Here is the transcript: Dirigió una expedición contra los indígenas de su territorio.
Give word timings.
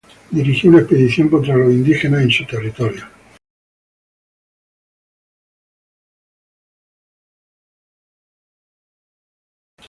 Dirigió 0.31 0.71
una 0.71 0.79
expedición 0.79 1.29
contra 1.29 1.55
los 1.55 1.71
indígenas 1.71 2.23
de 2.23 2.31
su 2.33 2.43
territorio. 2.47 3.07